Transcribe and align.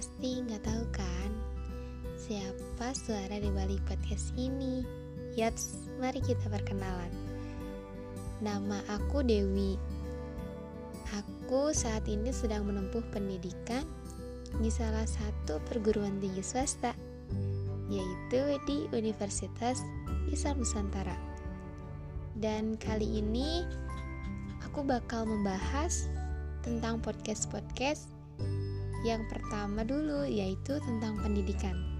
Pasti 0.00 0.40
nggak 0.40 0.64
tahu 0.64 0.84
kan 0.96 1.28
siapa 2.16 2.96
suara 2.96 3.36
di 3.36 3.52
balik 3.52 3.84
podcast 3.84 4.32
ini. 4.32 4.80
Yaps, 5.36 5.92
mari 6.00 6.24
kita 6.24 6.48
perkenalan. 6.48 7.12
Nama 8.40 8.80
aku 8.96 9.20
Dewi. 9.20 9.76
Aku 11.12 11.76
saat 11.76 12.08
ini 12.08 12.32
sedang 12.32 12.64
menempuh 12.64 13.04
pendidikan 13.12 13.84
di 14.56 14.72
salah 14.72 15.04
satu 15.04 15.60
perguruan 15.68 16.16
tinggi 16.16 16.40
swasta, 16.40 16.96
yaitu 17.92 18.56
di 18.64 18.88
Universitas 18.96 19.84
Islam 20.32 20.64
Nusantara. 20.64 21.20
Dan 22.40 22.80
kali 22.80 23.20
ini 23.20 23.68
aku 24.64 24.80
bakal 24.80 25.28
membahas 25.28 26.08
tentang 26.64 27.04
podcast-podcast 27.04 28.19
yang 29.04 29.24
pertama 29.28 29.80
dulu 29.84 30.28
yaitu 30.28 30.76
tentang 30.84 31.16
pendidikan. 31.20 31.99